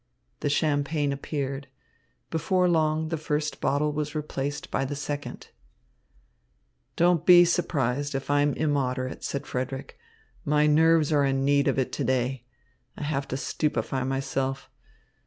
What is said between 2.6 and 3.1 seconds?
long,